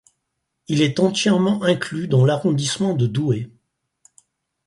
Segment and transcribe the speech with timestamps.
[0.67, 3.51] Il est entièrement inclus dans l'arrondissement de Douai.